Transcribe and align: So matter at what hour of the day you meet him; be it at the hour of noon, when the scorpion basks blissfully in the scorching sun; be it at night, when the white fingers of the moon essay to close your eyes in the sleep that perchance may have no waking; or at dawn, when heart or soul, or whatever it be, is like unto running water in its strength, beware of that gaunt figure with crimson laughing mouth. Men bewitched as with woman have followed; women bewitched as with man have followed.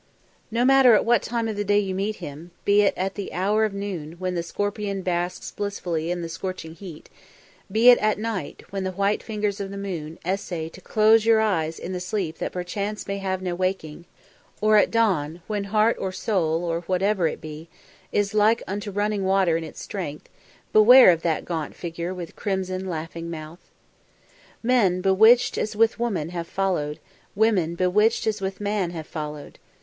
So 0.51 0.65
matter 0.65 0.95
at 0.95 1.05
what 1.05 1.31
hour 1.31 1.47
of 1.47 1.55
the 1.55 1.63
day 1.63 1.77
you 1.77 1.93
meet 1.93 2.15
him; 2.15 2.49
be 2.65 2.81
it 2.81 2.95
at 2.97 3.13
the 3.13 3.31
hour 3.33 3.65
of 3.65 3.73
noon, 3.75 4.13
when 4.13 4.33
the 4.33 4.41
scorpion 4.41 5.03
basks 5.03 5.51
blissfully 5.51 6.09
in 6.09 6.23
the 6.23 6.27
scorching 6.27 6.75
sun; 6.77 7.03
be 7.71 7.91
it 7.91 7.99
at 7.99 8.17
night, 8.17 8.63
when 8.71 8.83
the 8.83 8.93
white 8.93 9.21
fingers 9.21 9.59
of 9.59 9.69
the 9.69 9.77
moon 9.77 10.17
essay 10.25 10.69
to 10.69 10.81
close 10.81 11.23
your 11.23 11.39
eyes 11.39 11.77
in 11.77 11.93
the 11.93 11.99
sleep 11.99 12.39
that 12.39 12.51
perchance 12.51 13.05
may 13.05 13.19
have 13.19 13.43
no 13.43 13.53
waking; 13.53 14.05
or 14.59 14.75
at 14.75 14.89
dawn, 14.89 15.43
when 15.45 15.65
heart 15.65 15.95
or 15.99 16.11
soul, 16.11 16.63
or 16.65 16.81
whatever 16.87 17.27
it 17.27 17.39
be, 17.39 17.69
is 18.11 18.33
like 18.33 18.63
unto 18.65 18.89
running 18.89 19.23
water 19.23 19.55
in 19.55 19.63
its 19.63 19.83
strength, 19.83 20.29
beware 20.73 21.11
of 21.11 21.21
that 21.21 21.45
gaunt 21.45 21.75
figure 21.75 22.11
with 22.11 22.35
crimson 22.35 22.87
laughing 22.89 23.29
mouth. 23.29 23.69
Men 24.63 24.99
bewitched 25.01 25.59
as 25.59 25.75
with 25.75 25.99
woman 25.99 26.29
have 26.29 26.47
followed; 26.47 26.97
women 27.35 27.75
bewitched 27.75 28.25
as 28.25 28.41
with 28.41 28.59
man 28.59 28.89
have 28.89 29.05
followed. 29.05 29.59